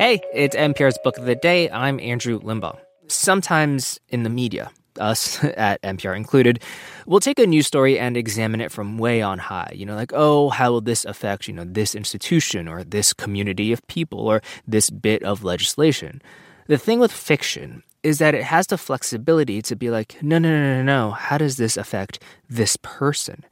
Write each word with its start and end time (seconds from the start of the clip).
Hey, 0.00 0.22
it's 0.32 0.56
NPR's 0.56 0.96
Book 1.04 1.18
of 1.18 1.26
the 1.26 1.34
Day. 1.34 1.68
I'm 1.68 2.00
Andrew 2.00 2.40
Limbong. 2.40 2.78
Sometimes 3.08 4.00
in 4.08 4.22
the 4.22 4.30
media, 4.30 4.70
us 4.98 5.44
at 5.58 5.82
NPR 5.82 6.16
included, 6.16 6.62
we'll 7.04 7.20
take 7.20 7.38
a 7.38 7.46
news 7.46 7.66
story 7.66 7.98
and 7.98 8.16
examine 8.16 8.62
it 8.62 8.72
from 8.72 8.96
way 8.96 9.20
on 9.20 9.38
high. 9.38 9.70
You 9.74 9.84
know, 9.84 9.94
like, 9.94 10.12
oh, 10.14 10.48
how 10.48 10.70
will 10.70 10.80
this 10.80 11.04
affect, 11.04 11.48
you 11.48 11.52
know, 11.52 11.66
this 11.66 11.94
institution 11.94 12.66
or 12.66 12.82
this 12.82 13.12
community 13.12 13.74
of 13.74 13.86
people 13.88 14.20
or 14.20 14.40
this 14.66 14.88
bit 14.88 15.22
of 15.22 15.44
legislation? 15.44 16.22
The 16.66 16.78
thing 16.78 16.98
with 16.98 17.12
fiction 17.12 17.82
is 18.02 18.20
that 18.20 18.34
it 18.34 18.44
has 18.44 18.68
the 18.68 18.78
flexibility 18.78 19.60
to 19.60 19.76
be 19.76 19.90
like, 19.90 20.16
no, 20.22 20.38
no, 20.38 20.48
no, 20.48 20.76
no, 20.78 20.82
no, 20.82 21.10
how 21.10 21.36
does 21.36 21.58
this 21.58 21.76
affect 21.76 22.22
this 22.48 22.78
person? 22.80 23.44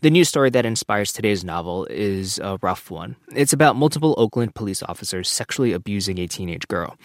The 0.00 0.10
news 0.10 0.28
story 0.28 0.48
that 0.50 0.64
inspires 0.64 1.12
today's 1.12 1.42
novel 1.42 1.84
is 1.90 2.38
a 2.38 2.56
rough 2.62 2.88
one. 2.88 3.16
It's 3.34 3.52
about 3.52 3.74
multiple 3.74 4.14
Oakland 4.16 4.54
police 4.54 4.80
officers 4.80 5.28
sexually 5.28 5.72
abusing 5.72 6.18
a 6.18 6.28
teenage 6.28 6.68
girl. 6.68 6.96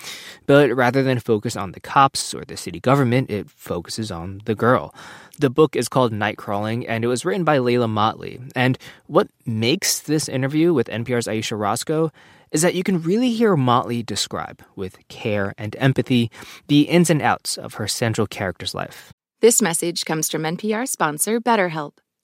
But 0.45 0.75
rather 0.75 1.01
than 1.01 1.17
focus 1.17 1.55
on 1.55 1.71
the 1.71 1.79
cops 1.79 2.35
or 2.35 2.45
the 2.45 2.55
city 2.55 2.79
government, 2.79 3.31
it 3.31 3.49
focuses 3.49 4.11
on 4.11 4.41
the 4.45 4.53
girl. 4.53 4.93
The 5.39 5.49
book 5.49 5.75
is 5.75 5.89
called 5.89 6.13
Nightcrawling, 6.13 6.85
and 6.87 7.03
it 7.03 7.07
was 7.07 7.25
written 7.25 7.43
by 7.43 7.57
Leila 7.57 7.87
Mottley. 7.87 8.51
And 8.55 8.77
what 9.07 9.27
makes 9.43 10.01
this 10.01 10.29
interview 10.29 10.71
with 10.71 10.85
NPR's 10.85 11.27
Ayesha 11.27 11.55
Rascoe 11.55 12.11
is 12.51 12.61
that 12.61 12.75
you 12.75 12.83
can 12.83 13.01
really 13.01 13.31
hear 13.31 13.55
Mottley 13.55 14.05
describe, 14.05 14.63
with 14.75 14.99
care 15.07 15.55
and 15.57 15.75
empathy, 15.79 16.29
the 16.67 16.81
ins 16.81 17.09
and 17.09 17.23
outs 17.23 17.57
of 17.57 17.73
her 17.75 17.87
central 17.87 18.27
character's 18.27 18.75
life. 18.75 19.11
This 19.41 19.63
message 19.63 20.05
comes 20.05 20.29
from 20.29 20.43
NPR 20.43 20.87
sponsor 20.87 21.41
BetterHelp. 21.41 21.93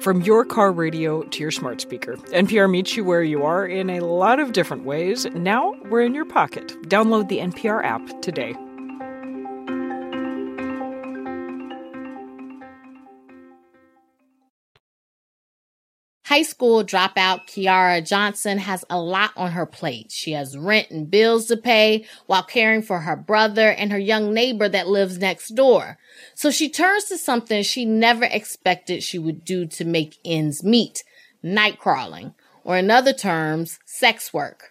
From 0.00 0.22
your 0.22 0.46
car 0.46 0.72
radio 0.72 1.22
to 1.24 1.40
your 1.42 1.50
smart 1.50 1.82
speaker, 1.82 2.16
NPR 2.32 2.70
meets 2.70 2.96
you 2.96 3.04
where 3.04 3.22
you 3.22 3.44
are 3.44 3.66
in 3.66 3.90
a 3.90 4.00
lot 4.00 4.40
of 4.40 4.52
different 4.52 4.84
ways. 4.84 5.26
Now 5.34 5.74
we're 5.90 6.00
in 6.00 6.14
your 6.14 6.24
pocket. 6.24 6.68
Download 6.84 7.28
the 7.28 7.36
NPR 7.36 7.84
app 7.84 8.22
today. 8.22 8.54
High 16.30 16.42
school 16.42 16.84
dropout 16.84 17.48
Kiara 17.48 18.06
Johnson 18.06 18.58
has 18.58 18.84
a 18.88 19.00
lot 19.00 19.32
on 19.36 19.50
her 19.50 19.66
plate. 19.66 20.12
She 20.12 20.30
has 20.30 20.56
rent 20.56 20.88
and 20.92 21.10
bills 21.10 21.46
to 21.46 21.56
pay 21.56 22.06
while 22.26 22.44
caring 22.44 22.82
for 22.82 23.00
her 23.00 23.16
brother 23.16 23.72
and 23.72 23.90
her 23.90 23.98
young 23.98 24.32
neighbor 24.32 24.68
that 24.68 24.86
lives 24.86 25.18
next 25.18 25.56
door. 25.56 25.98
So 26.36 26.52
she 26.52 26.68
turns 26.68 27.06
to 27.06 27.18
something 27.18 27.64
she 27.64 27.84
never 27.84 28.26
expected 28.26 29.02
she 29.02 29.18
would 29.18 29.44
do 29.44 29.66
to 29.66 29.84
make 29.84 30.20
ends 30.24 30.62
meet 30.62 31.02
night 31.42 31.80
crawling, 31.80 32.36
or 32.62 32.76
in 32.76 32.92
other 32.92 33.12
terms, 33.12 33.80
sex 33.84 34.32
work. 34.32 34.69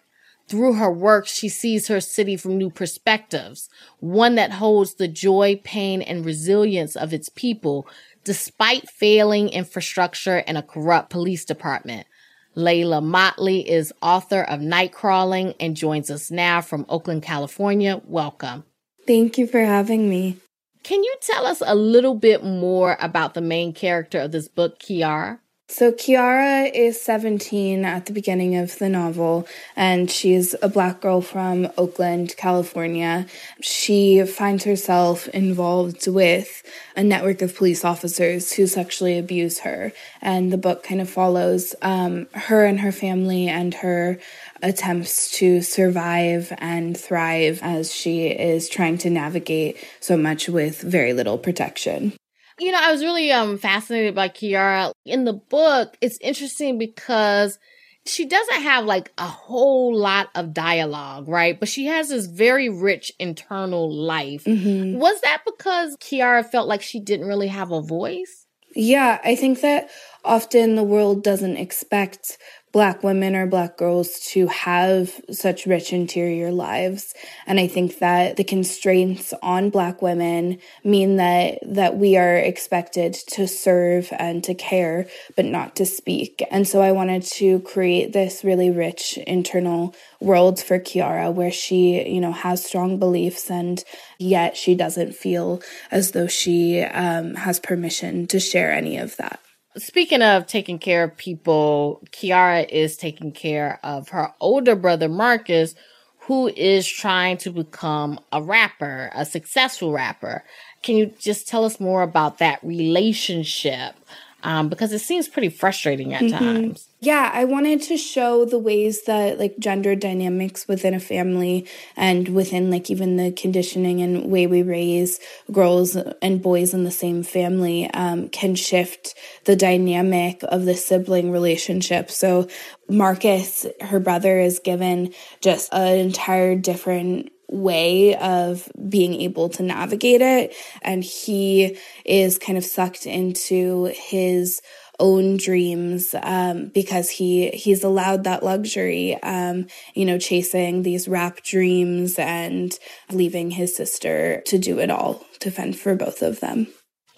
Through 0.50 0.72
her 0.74 0.90
work, 0.90 1.28
she 1.28 1.48
sees 1.48 1.86
her 1.86 2.00
city 2.00 2.36
from 2.36 2.58
new 2.58 2.70
perspectives, 2.70 3.68
one 4.00 4.34
that 4.34 4.50
holds 4.50 4.94
the 4.94 5.06
joy, 5.06 5.60
pain, 5.62 6.02
and 6.02 6.24
resilience 6.24 6.96
of 6.96 7.14
its 7.14 7.28
people 7.28 7.86
despite 8.24 8.90
failing 8.90 9.48
infrastructure 9.50 10.42
and 10.48 10.58
a 10.58 10.62
corrupt 10.62 11.08
police 11.08 11.44
department. 11.44 12.08
Leila 12.56 13.00
Mottley 13.00 13.64
is 13.64 13.94
author 14.02 14.42
of 14.42 14.58
Nightcrawling 14.58 15.54
and 15.60 15.76
joins 15.76 16.10
us 16.10 16.32
now 16.32 16.60
from 16.60 16.84
Oakland, 16.88 17.22
California. 17.22 18.02
Welcome. 18.04 18.64
Thank 19.06 19.38
you 19.38 19.46
for 19.46 19.60
having 19.60 20.10
me. 20.10 20.38
Can 20.82 21.04
you 21.04 21.14
tell 21.20 21.46
us 21.46 21.62
a 21.64 21.76
little 21.76 22.16
bit 22.16 22.42
more 22.42 22.96
about 23.00 23.34
the 23.34 23.40
main 23.40 23.72
character 23.72 24.18
of 24.18 24.32
this 24.32 24.48
book, 24.48 24.80
Kiara? 24.80 25.38
So, 25.72 25.92
Kiara 25.92 26.68
is 26.74 27.00
17 27.00 27.84
at 27.84 28.06
the 28.06 28.12
beginning 28.12 28.56
of 28.56 28.76
the 28.78 28.88
novel, 28.88 29.46
and 29.76 30.10
she's 30.10 30.56
a 30.60 30.68
black 30.68 31.00
girl 31.00 31.20
from 31.20 31.68
Oakland, 31.78 32.36
California. 32.36 33.28
She 33.62 34.24
finds 34.24 34.64
herself 34.64 35.28
involved 35.28 36.08
with 36.08 36.64
a 36.96 37.04
network 37.04 37.40
of 37.40 37.54
police 37.54 37.84
officers 37.84 38.52
who 38.52 38.66
sexually 38.66 39.16
abuse 39.16 39.60
her. 39.60 39.92
And 40.20 40.52
the 40.52 40.58
book 40.58 40.82
kind 40.82 41.00
of 41.00 41.08
follows 41.08 41.76
um, 41.82 42.26
her 42.34 42.64
and 42.64 42.80
her 42.80 42.92
family 42.92 43.46
and 43.46 43.72
her 43.74 44.18
attempts 44.62 45.30
to 45.38 45.62
survive 45.62 46.52
and 46.58 46.98
thrive 46.98 47.60
as 47.62 47.94
she 47.94 48.26
is 48.26 48.68
trying 48.68 48.98
to 48.98 49.08
navigate 49.08 49.76
so 50.00 50.16
much 50.16 50.48
with 50.48 50.80
very 50.80 51.12
little 51.12 51.38
protection. 51.38 52.12
You 52.60 52.72
know, 52.72 52.78
I 52.80 52.92
was 52.92 53.02
really 53.02 53.32
um 53.32 53.58
fascinated 53.58 54.14
by 54.14 54.28
Kiara. 54.28 54.92
In 55.04 55.24
the 55.24 55.32
book, 55.32 55.96
it's 56.00 56.18
interesting 56.20 56.78
because 56.78 57.58
she 58.06 58.26
doesn't 58.26 58.62
have 58.62 58.84
like 58.84 59.12
a 59.18 59.26
whole 59.26 59.96
lot 59.96 60.30
of 60.34 60.52
dialogue, 60.52 61.28
right? 61.28 61.58
But 61.58 61.68
she 61.68 61.86
has 61.86 62.08
this 62.08 62.26
very 62.26 62.68
rich 62.68 63.12
internal 63.18 63.92
life. 63.92 64.44
Mm-hmm. 64.44 64.98
Was 64.98 65.20
that 65.22 65.42
because 65.44 65.96
Kiara 65.98 66.44
felt 66.44 66.68
like 66.68 66.82
she 66.82 67.00
didn't 67.00 67.26
really 67.26 67.48
have 67.48 67.70
a 67.72 67.82
voice? 67.82 68.46
Yeah, 68.74 69.20
I 69.24 69.34
think 69.34 69.62
that 69.62 69.90
often 70.24 70.76
the 70.76 70.84
world 70.84 71.24
doesn't 71.24 71.56
expect 71.56 72.38
black 72.72 73.02
women 73.02 73.34
or 73.34 73.46
black 73.46 73.76
girls 73.76 74.20
to 74.20 74.46
have 74.46 75.20
such 75.30 75.66
rich 75.66 75.92
interior 75.92 76.50
lives. 76.52 77.14
And 77.46 77.58
i 77.58 77.66
think 77.66 77.98
that 77.98 78.36
the 78.36 78.44
constraints 78.44 79.32
on 79.42 79.70
black 79.70 80.02
women 80.02 80.58
mean 80.84 81.16
that 81.16 81.58
that 81.62 81.96
we 81.96 82.16
are 82.16 82.36
expected 82.36 83.14
to 83.28 83.48
serve 83.48 84.08
and 84.18 84.44
to 84.44 84.54
care 84.54 85.06
but 85.36 85.44
not 85.44 85.76
to 85.76 85.86
speak. 85.86 86.42
And 86.50 86.66
so 86.66 86.80
i 86.80 86.92
wanted 86.92 87.22
to 87.22 87.60
create 87.60 88.12
this 88.12 88.44
really 88.44 88.70
rich 88.70 89.18
internal 89.18 89.94
world 90.20 90.60
for 90.60 90.78
kiara 90.78 91.32
where 91.32 91.52
she 91.52 92.06
you 92.08 92.20
know 92.20 92.32
has 92.32 92.64
strong 92.64 92.98
beliefs 92.98 93.50
and 93.50 93.82
yet 94.18 94.56
she 94.56 94.74
doesn't 94.74 95.14
feel 95.14 95.62
as 95.90 96.12
though 96.12 96.26
she 96.26 96.82
um, 96.82 97.34
has 97.34 97.58
permission 97.58 98.26
to 98.28 98.38
share 98.38 98.70
any 98.72 98.96
of 98.96 99.16
that 99.16 99.40
Speaking 99.76 100.20
of 100.20 100.46
taking 100.46 100.80
care 100.80 101.04
of 101.04 101.16
people, 101.16 102.02
Kiara 102.10 102.68
is 102.68 102.96
taking 102.96 103.30
care 103.30 103.78
of 103.84 104.08
her 104.08 104.34
older 104.40 104.74
brother 104.74 105.08
Marcus, 105.08 105.76
who 106.22 106.48
is 106.48 106.88
trying 106.88 107.36
to 107.38 107.50
become 107.50 108.18
a 108.32 108.42
rapper, 108.42 109.10
a 109.14 109.24
successful 109.24 109.92
rapper. 109.92 110.42
Can 110.82 110.96
you 110.96 111.12
just 111.20 111.46
tell 111.46 111.64
us 111.64 111.78
more 111.78 112.02
about 112.02 112.38
that 112.38 112.58
relationship? 112.64 113.94
Um, 114.42 114.68
because 114.68 114.92
it 114.92 115.00
seems 115.00 115.28
pretty 115.28 115.50
frustrating 115.50 116.14
at 116.14 116.22
mm-hmm. 116.22 116.38
times. 116.38 116.88
Yeah, 117.00 117.30
I 117.32 117.44
wanted 117.44 117.80
to 117.82 117.96
show 117.96 118.44
the 118.44 118.58
ways 118.58 119.04
that 119.04 119.38
like 119.38 119.58
gender 119.58 119.94
dynamics 119.94 120.68
within 120.68 120.92
a 120.92 121.00
family 121.00 121.66
and 121.96 122.28
within 122.28 122.70
like 122.70 122.90
even 122.90 123.16
the 123.16 123.32
conditioning 123.32 124.02
and 124.02 124.30
way 124.30 124.46
we 124.46 124.62
raise 124.62 125.18
girls 125.50 125.96
and 125.96 126.42
boys 126.42 126.74
in 126.74 126.84
the 126.84 126.90
same 126.90 127.22
family 127.22 127.90
um, 127.92 128.28
can 128.28 128.54
shift 128.54 129.14
the 129.44 129.56
dynamic 129.56 130.42
of 130.44 130.66
the 130.66 130.74
sibling 130.74 131.30
relationship. 131.30 132.10
So 132.10 132.48
Marcus, 132.88 133.66
her 133.80 134.00
brother, 134.00 134.38
is 134.38 134.58
given 134.58 135.14
just 135.40 135.72
an 135.72 135.98
entire 135.98 136.54
different 136.54 137.30
way 137.50 138.16
of 138.16 138.70
being 138.88 139.20
able 139.20 139.48
to 139.50 139.62
navigate 139.62 140.22
it. 140.22 140.54
And 140.82 141.04
he 141.04 141.76
is 142.04 142.38
kind 142.38 142.56
of 142.56 142.64
sucked 142.64 143.06
into 143.06 143.92
his 143.94 144.62
own 145.00 145.38
dreams 145.38 146.14
um, 146.22 146.66
because 146.66 147.08
he 147.08 147.48
he's 147.50 147.82
allowed 147.82 148.24
that 148.24 148.42
luxury 148.42 149.20
um, 149.22 149.66
you 149.94 150.04
know 150.04 150.18
chasing 150.18 150.82
these 150.82 151.08
rap 151.08 151.42
dreams 151.42 152.18
and 152.18 152.78
leaving 153.10 153.50
his 153.50 153.74
sister 153.74 154.42
to 154.44 154.58
do 154.58 154.78
it 154.78 154.90
all 154.90 155.24
to 155.40 155.50
fend 155.50 155.76
for 155.76 155.96
both 155.96 156.20
of 156.20 156.40
them 156.40 156.66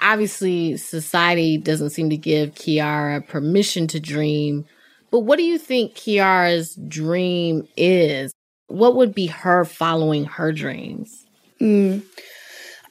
obviously 0.00 0.76
society 0.76 1.58
doesn't 1.58 1.90
seem 1.90 2.08
to 2.08 2.16
give 2.16 2.54
kiara 2.54 3.26
permission 3.26 3.88
to 3.88 3.98
dream 3.98 4.64
but 5.10 5.20
what 5.20 5.36
do 5.36 5.42
you 5.42 5.58
think 5.58 5.94
kiara's 5.94 6.76
dream 6.86 7.66
is 7.76 8.32
what 8.72 8.96
would 8.96 9.14
be 9.14 9.26
her 9.26 9.64
following 9.64 10.24
her 10.24 10.52
dreams 10.52 11.24
mm. 11.60 12.02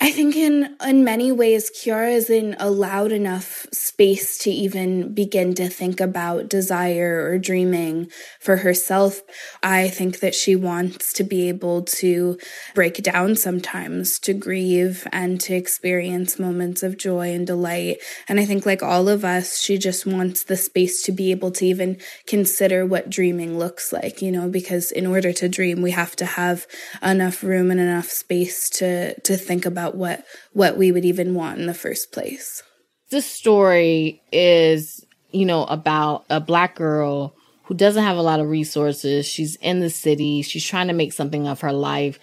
I 0.03 0.09
think 0.09 0.35
in 0.35 0.75
in 0.83 1.03
many 1.03 1.31
ways 1.31 1.69
Kiara 1.69 2.13
isn't 2.13 2.55
allowed 2.57 3.11
enough 3.11 3.67
space 3.71 4.39
to 4.39 4.49
even 4.49 5.13
begin 5.13 5.53
to 5.53 5.69
think 5.69 6.01
about 6.01 6.49
desire 6.49 7.23
or 7.23 7.37
dreaming 7.37 8.09
for 8.39 8.57
herself. 8.57 9.21
I 9.61 9.89
think 9.89 10.19
that 10.21 10.33
she 10.33 10.55
wants 10.55 11.13
to 11.13 11.23
be 11.23 11.49
able 11.49 11.83
to 12.01 12.39
break 12.73 13.03
down 13.03 13.35
sometimes, 13.35 14.17
to 14.21 14.33
grieve 14.33 15.05
and 15.11 15.39
to 15.41 15.53
experience 15.53 16.39
moments 16.39 16.81
of 16.81 16.97
joy 16.97 17.31
and 17.31 17.45
delight. 17.45 17.97
And 18.27 18.39
I 18.39 18.45
think 18.45 18.65
like 18.65 18.81
all 18.81 19.07
of 19.07 19.23
us, 19.23 19.59
she 19.59 19.77
just 19.77 20.07
wants 20.07 20.41
the 20.45 20.57
space 20.57 21.03
to 21.03 21.11
be 21.11 21.29
able 21.29 21.51
to 21.51 21.65
even 21.67 21.99
consider 22.25 22.87
what 22.87 23.11
dreaming 23.11 23.59
looks 23.59 23.93
like, 23.93 24.19
you 24.19 24.31
know, 24.31 24.49
because 24.49 24.91
in 24.91 25.05
order 25.05 25.31
to 25.33 25.47
dream 25.47 25.83
we 25.83 25.91
have 25.91 26.15
to 26.15 26.25
have 26.25 26.65
enough 27.03 27.43
room 27.43 27.69
and 27.69 27.79
enough 27.79 28.09
space 28.09 28.67
to 28.71 29.19
to 29.19 29.37
think 29.37 29.63
about 29.67 29.90
about 29.91 29.97
what 29.97 30.25
what 30.53 30.77
we 30.77 30.91
would 30.91 31.05
even 31.05 31.35
want 31.35 31.59
in 31.59 31.67
the 31.67 31.73
first 31.73 32.11
place. 32.11 32.63
This 33.09 33.25
story 33.25 34.21
is, 34.31 35.05
you 35.31 35.45
know, 35.45 35.65
about 35.65 36.25
a 36.29 36.39
black 36.39 36.75
girl 36.75 37.35
who 37.63 37.73
doesn't 37.73 38.03
have 38.03 38.17
a 38.17 38.21
lot 38.21 38.39
of 38.39 38.49
resources. 38.49 39.25
She's 39.25 39.55
in 39.57 39.79
the 39.79 39.89
city. 39.89 40.41
She's 40.41 40.65
trying 40.65 40.87
to 40.87 40.93
make 40.93 41.13
something 41.13 41.47
of 41.47 41.61
her 41.61 41.73
life. 41.73 42.19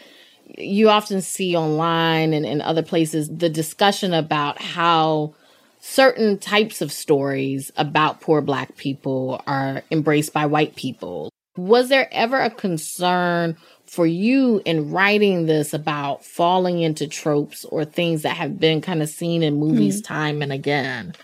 You 0.56 0.88
often 0.88 1.20
see 1.20 1.56
online 1.56 2.32
and 2.32 2.46
in 2.46 2.62
other 2.62 2.82
places 2.82 3.28
the 3.28 3.50
discussion 3.50 4.14
about 4.14 4.60
how 4.60 5.34
certain 5.80 6.38
types 6.38 6.80
of 6.80 6.90
stories 6.90 7.70
about 7.76 8.20
poor 8.20 8.40
black 8.40 8.76
people 8.76 9.42
are 9.46 9.82
embraced 9.90 10.32
by 10.32 10.46
white 10.46 10.74
people. 10.74 11.30
Was 11.58 11.88
there 11.88 12.08
ever 12.12 12.38
a 12.38 12.50
concern 12.50 13.56
for 13.84 14.06
you 14.06 14.62
in 14.64 14.92
writing 14.92 15.46
this 15.46 15.74
about 15.74 16.24
falling 16.24 16.80
into 16.80 17.08
tropes 17.08 17.64
or 17.64 17.84
things 17.84 18.22
that 18.22 18.36
have 18.36 18.60
been 18.60 18.80
kind 18.80 19.02
of 19.02 19.08
seen 19.08 19.42
in 19.42 19.58
movies 19.58 20.00
mm. 20.00 20.04
time 20.06 20.40
and 20.40 20.52
again? 20.52 21.14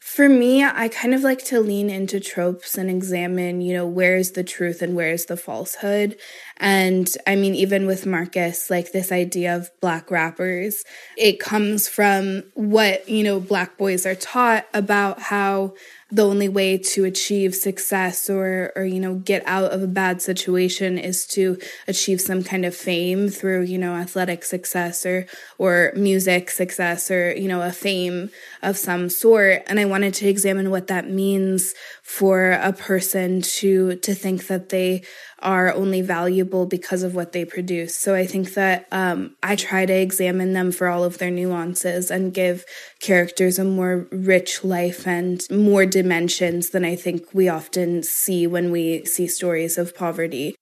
For 0.00 0.28
me, 0.28 0.64
I 0.64 0.88
kind 0.88 1.14
of 1.14 1.22
like 1.22 1.44
to 1.46 1.60
lean 1.60 1.88
into 1.88 2.20
tropes 2.20 2.76
and 2.76 2.90
examine, 2.90 3.60
you 3.60 3.72
know, 3.72 3.86
where's 3.86 4.32
the 4.32 4.44
truth 4.44 4.82
and 4.82 4.94
where's 4.94 5.26
the 5.26 5.36
falsehood. 5.36 6.18
And 6.58 7.08
I 7.26 7.36
mean, 7.36 7.54
even 7.54 7.86
with 7.86 8.04
Marcus, 8.04 8.68
like 8.68 8.92
this 8.92 9.12
idea 9.12 9.56
of 9.56 9.70
black 9.80 10.10
rappers, 10.10 10.84
it 11.16 11.40
comes 11.40 11.88
from 11.88 12.44
what, 12.54 13.08
you 13.08 13.24
know, 13.24 13.40
black 13.40 13.78
boys 13.78 14.04
are 14.04 14.14
taught 14.14 14.66
about 14.74 15.20
how 15.20 15.74
the 16.12 16.26
only 16.26 16.48
way 16.48 16.76
to 16.76 17.06
achieve 17.06 17.54
success 17.54 18.28
or 18.28 18.70
or 18.76 18.84
you 18.84 19.00
know 19.00 19.14
get 19.14 19.42
out 19.46 19.72
of 19.72 19.82
a 19.82 19.86
bad 19.86 20.20
situation 20.20 20.98
is 20.98 21.26
to 21.26 21.58
achieve 21.88 22.20
some 22.20 22.44
kind 22.44 22.66
of 22.66 22.76
fame 22.76 23.30
through 23.30 23.62
you 23.62 23.78
know 23.78 23.94
athletic 23.94 24.44
success 24.44 25.06
or 25.06 25.26
or 25.56 25.90
music 25.96 26.50
success 26.50 27.10
or 27.10 27.34
you 27.34 27.48
know 27.48 27.62
a 27.62 27.72
fame 27.72 28.30
of 28.62 28.76
some 28.76 29.08
sort. 29.08 29.62
And 29.66 29.80
i 29.80 29.86
wanted 29.86 30.12
to 30.14 30.28
examine 30.28 30.70
what 30.70 30.88
that 30.88 31.08
means 31.08 31.74
for 32.02 32.52
a 32.52 32.74
person 32.74 33.40
to 33.40 33.96
to 33.96 34.14
think 34.14 34.48
that 34.48 34.68
they 34.68 35.02
are 35.42 35.72
only 35.72 36.00
valuable 36.00 36.66
because 36.66 37.02
of 37.02 37.14
what 37.14 37.32
they 37.32 37.44
produce. 37.44 37.94
So 37.94 38.14
I 38.14 38.26
think 38.26 38.54
that 38.54 38.86
um, 38.92 39.36
I 39.42 39.56
try 39.56 39.86
to 39.86 39.92
examine 39.92 40.52
them 40.52 40.72
for 40.72 40.88
all 40.88 41.04
of 41.04 41.18
their 41.18 41.30
nuances 41.30 42.10
and 42.10 42.32
give 42.32 42.64
characters 43.00 43.58
a 43.58 43.64
more 43.64 44.06
rich 44.10 44.64
life 44.64 45.06
and 45.06 45.42
more 45.50 45.84
dimensions 45.86 46.70
than 46.70 46.84
I 46.84 46.96
think 46.96 47.34
we 47.34 47.48
often 47.48 48.02
see 48.02 48.46
when 48.46 48.70
we 48.70 49.04
see 49.04 49.26
stories 49.26 49.78
of 49.78 49.94
poverty. 49.94 50.54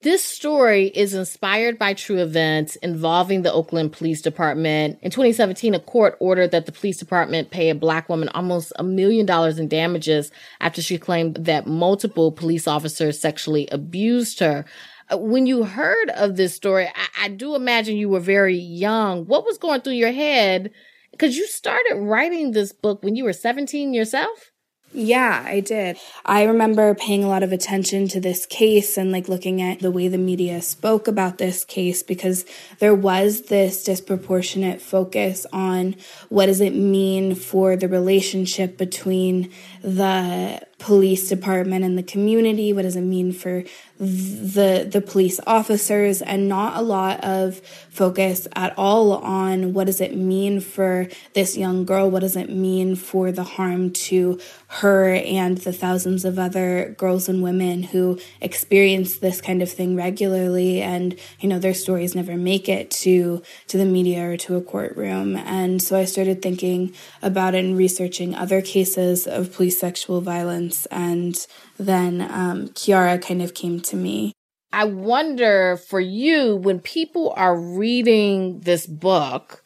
This 0.00 0.22
story 0.22 0.92
is 0.94 1.12
inspired 1.12 1.76
by 1.76 1.92
true 1.92 2.18
events 2.18 2.76
involving 2.76 3.42
the 3.42 3.52
Oakland 3.52 3.90
Police 3.90 4.22
Department. 4.22 4.96
In 5.02 5.10
2017, 5.10 5.74
a 5.74 5.80
court 5.80 6.16
ordered 6.20 6.52
that 6.52 6.66
the 6.66 6.72
police 6.72 6.98
department 6.98 7.50
pay 7.50 7.68
a 7.68 7.74
black 7.74 8.08
woman 8.08 8.28
almost 8.28 8.72
a 8.76 8.84
million 8.84 9.26
dollars 9.26 9.58
in 9.58 9.66
damages 9.66 10.30
after 10.60 10.80
she 10.80 10.98
claimed 10.98 11.34
that 11.46 11.66
multiple 11.66 12.30
police 12.30 12.68
officers 12.68 13.18
sexually 13.18 13.66
abused 13.72 14.38
her. 14.38 14.64
Uh, 15.12 15.18
when 15.18 15.46
you 15.46 15.64
heard 15.64 16.10
of 16.10 16.36
this 16.36 16.54
story, 16.54 16.86
I, 16.86 17.24
I 17.24 17.28
do 17.30 17.56
imagine 17.56 17.96
you 17.96 18.08
were 18.08 18.20
very 18.20 18.56
young. 18.56 19.26
What 19.26 19.44
was 19.44 19.58
going 19.58 19.80
through 19.80 19.94
your 19.94 20.12
head? 20.12 20.70
Because 21.10 21.36
you 21.36 21.44
started 21.48 21.96
writing 21.96 22.52
this 22.52 22.72
book 22.72 23.02
when 23.02 23.16
you 23.16 23.24
were 23.24 23.32
17 23.32 23.92
yourself? 23.92 24.52
Yeah, 24.90 25.44
I 25.46 25.60
did. 25.60 25.98
I 26.24 26.44
remember 26.44 26.94
paying 26.94 27.22
a 27.22 27.28
lot 27.28 27.42
of 27.42 27.52
attention 27.52 28.08
to 28.08 28.20
this 28.20 28.46
case 28.46 28.96
and 28.96 29.12
like 29.12 29.28
looking 29.28 29.60
at 29.60 29.80
the 29.80 29.90
way 29.90 30.08
the 30.08 30.16
media 30.16 30.62
spoke 30.62 31.06
about 31.06 31.36
this 31.36 31.62
case 31.62 32.02
because 32.02 32.46
there 32.78 32.94
was 32.94 33.42
this 33.42 33.84
disproportionate 33.84 34.80
focus 34.80 35.46
on 35.52 35.94
what 36.30 36.46
does 36.46 36.62
it 36.62 36.74
mean 36.74 37.34
for 37.34 37.76
the 37.76 37.86
relationship 37.86 38.78
between 38.78 39.50
the 39.82 40.66
police 40.78 41.28
department 41.28 41.84
and 41.84 41.98
the 41.98 42.02
community 42.02 42.72
what 42.72 42.82
does 42.82 42.96
it 42.96 43.02
mean 43.02 43.32
for 43.32 43.64
the 43.98 44.88
the 44.90 45.00
police 45.00 45.40
officers 45.46 46.22
and 46.22 46.48
not 46.48 46.76
a 46.76 46.82
lot 46.82 47.22
of 47.24 47.58
focus 47.90 48.46
at 48.54 48.72
all 48.78 49.12
on 49.16 49.72
what 49.72 49.86
does 49.86 50.00
it 50.00 50.16
mean 50.16 50.60
for 50.60 51.08
this 51.34 51.56
young 51.56 51.84
girl 51.84 52.08
what 52.08 52.20
does 52.20 52.36
it 52.36 52.48
mean 52.48 52.94
for 52.94 53.32
the 53.32 53.42
harm 53.42 53.90
to 53.90 54.38
her 54.68 55.14
and 55.14 55.58
the 55.58 55.72
thousands 55.72 56.24
of 56.24 56.38
other 56.38 56.94
girls 56.96 57.28
and 57.28 57.42
women 57.42 57.82
who 57.82 58.18
experience 58.40 59.16
this 59.16 59.40
kind 59.40 59.62
of 59.62 59.70
thing 59.70 59.96
regularly 59.96 60.80
and 60.80 61.18
you 61.40 61.48
know 61.48 61.58
their 61.58 61.74
stories 61.74 62.14
never 62.14 62.36
make 62.36 62.68
it 62.68 62.90
to 62.90 63.42
to 63.66 63.78
the 63.78 63.84
media 63.84 64.30
or 64.30 64.36
to 64.36 64.56
a 64.56 64.60
courtroom. 64.60 65.36
And 65.36 65.82
so 65.82 65.96
I 65.96 66.04
started 66.04 66.42
thinking 66.42 66.94
about 67.22 67.54
it 67.54 67.64
and 67.64 67.76
researching 67.76 68.34
other 68.34 68.60
cases 68.60 69.26
of 69.26 69.52
police 69.52 69.78
sexual 69.78 70.20
violence 70.20 70.67
and 70.90 71.36
then 71.78 72.20
um, 72.20 72.68
Kiara 72.68 73.20
kind 73.20 73.42
of 73.42 73.54
came 73.54 73.80
to 73.80 73.96
me. 73.96 74.32
I 74.72 74.84
wonder 74.84 75.76
for 75.76 76.00
you 76.00 76.56
when 76.56 76.80
people 76.80 77.32
are 77.36 77.58
reading 77.58 78.60
this 78.60 78.86
book 78.86 79.64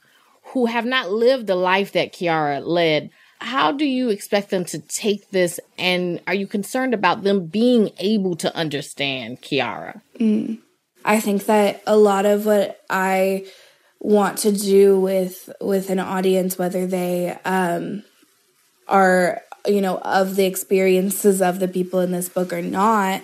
who 0.52 0.66
have 0.66 0.84
not 0.84 1.10
lived 1.10 1.46
the 1.46 1.56
life 1.56 1.92
that 1.92 2.12
Kiara 2.12 2.64
led, 2.64 3.10
how 3.40 3.72
do 3.72 3.84
you 3.84 4.10
expect 4.10 4.50
them 4.50 4.64
to 4.66 4.78
take 4.78 5.30
this? 5.30 5.58
And 5.76 6.20
are 6.26 6.34
you 6.34 6.46
concerned 6.46 6.94
about 6.94 7.24
them 7.24 7.46
being 7.46 7.90
able 7.98 8.36
to 8.36 8.54
understand 8.54 9.42
Kiara? 9.42 10.00
Mm. 10.20 10.58
I 11.04 11.18
think 11.18 11.46
that 11.46 11.82
a 11.86 11.96
lot 11.96 12.26
of 12.26 12.46
what 12.46 12.80
I 12.88 13.46
want 13.98 14.38
to 14.38 14.52
do 14.52 14.98
with 14.98 15.50
with 15.60 15.90
an 15.90 15.98
audience, 15.98 16.58
whether 16.58 16.86
they 16.86 17.36
um, 17.44 18.04
are 18.86 19.42
you 19.66 19.80
know, 19.80 19.98
of 19.98 20.36
the 20.36 20.46
experiences 20.46 21.40
of 21.40 21.60
the 21.60 21.68
people 21.68 22.00
in 22.00 22.12
this 22.12 22.28
book 22.28 22.52
or 22.52 22.62
not, 22.62 23.22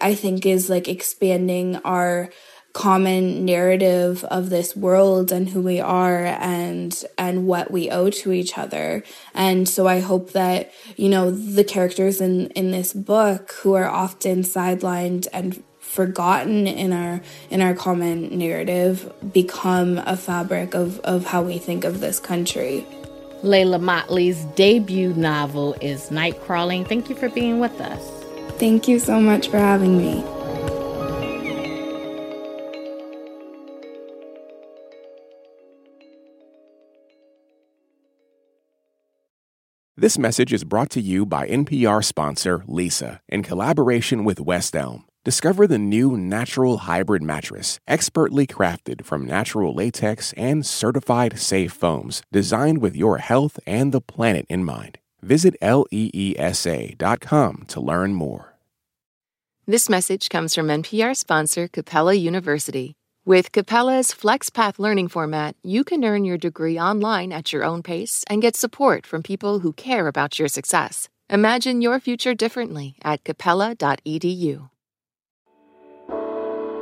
I 0.00 0.14
think 0.14 0.46
is 0.46 0.70
like 0.70 0.88
expanding 0.88 1.76
our 1.84 2.30
common 2.72 3.44
narrative 3.44 4.22
of 4.24 4.48
this 4.48 4.76
world 4.76 5.32
and 5.32 5.48
who 5.48 5.60
we 5.60 5.80
are 5.80 6.24
and 6.24 7.04
and 7.18 7.46
what 7.46 7.70
we 7.70 7.90
owe 7.90 8.10
to 8.10 8.32
each 8.32 8.56
other. 8.56 9.02
And 9.34 9.68
so 9.68 9.88
i 9.88 10.00
hope 10.00 10.32
that 10.32 10.72
you 10.96 11.08
know 11.08 11.30
the 11.30 11.64
characters 11.64 12.20
in 12.20 12.46
in 12.50 12.70
this 12.70 12.92
book 12.92 13.52
who 13.62 13.74
are 13.74 13.88
often 13.88 14.42
sidelined 14.42 15.26
and 15.32 15.62
forgotten 15.80 16.68
in 16.68 16.92
our 16.92 17.20
in 17.50 17.60
our 17.60 17.74
common 17.74 18.38
narrative 18.38 19.12
become 19.32 19.98
a 19.98 20.16
fabric 20.16 20.74
of 20.74 21.00
of 21.00 21.26
how 21.26 21.42
we 21.42 21.58
think 21.58 21.84
of 21.84 22.00
this 22.00 22.20
country 22.20 22.86
Leila 23.42 23.78
Mottley's 23.78 24.44
debut 24.54 25.14
novel 25.14 25.74
is 25.80 26.10
Nightcrawling. 26.10 26.86
Thank 26.86 27.08
you 27.08 27.16
for 27.16 27.28
being 27.30 27.58
with 27.58 27.80
us. 27.80 28.02
Thank 28.58 28.86
you 28.86 28.98
so 28.98 29.20
much 29.20 29.48
for 29.48 29.58
having 29.58 29.96
me. 29.96 30.22
This 39.96 40.18
message 40.18 40.54
is 40.54 40.64
brought 40.64 40.88
to 40.90 41.00
you 41.00 41.26
by 41.26 41.46
NPR 41.46 42.02
sponsor 42.02 42.60
Leesa 42.60 43.20
in 43.28 43.42
collaboration 43.42 44.24
with 44.24 44.40
West 44.40 44.74
Elm. 44.74 45.04
Discover 45.22 45.66
the 45.66 45.78
new 45.78 46.16
natural 46.16 46.78
hybrid 46.78 47.22
mattress, 47.22 47.78
expertly 47.86 48.46
crafted 48.46 49.04
from 49.04 49.26
natural 49.26 49.74
latex 49.74 50.32
and 50.32 50.64
certified 50.64 51.38
safe 51.38 51.74
foams, 51.74 52.22
designed 52.32 52.78
with 52.78 52.96
your 52.96 53.18
health 53.18 53.60
and 53.66 53.92
the 53.92 54.00
planet 54.00 54.46
in 54.48 54.64
mind. 54.64 54.98
Visit 55.20 55.60
leesa.com 55.60 56.94
to 57.68 57.80
learn 57.82 58.14
more. 58.14 58.54
This 59.66 59.90
message 59.90 60.30
comes 60.30 60.54
from 60.54 60.68
NPR 60.68 61.14
sponsor 61.14 61.68
Capella 61.68 62.14
University. 62.14 62.94
With 63.26 63.52
Capella's 63.52 64.12
FlexPath 64.12 64.78
learning 64.78 65.08
format, 65.08 65.54
you 65.62 65.84
can 65.84 66.02
earn 66.02 66.24
your 66.24 66.38
degree 66.38 66.78
online 66.78 67.30
at 67.30 67.52
your 67.52 67.62
own 67.62 67.82
pace 67.82 68.24
and 68.30 68.40
get 68.40 68.56
support 68.56 69.06
from 69.06 69.22
people 69.22 69.58
who 69.58 69.74
care 69.74 70.06
about 70.06 70.38
your 70.38 70.48
success. 70.48 71.10
Imagine 71.28 71.82
your 71.82 72.00
future 72.00 72.34
differently 72.34 72.96
at 73.04 73.22
capella.edu. 73.22 74.70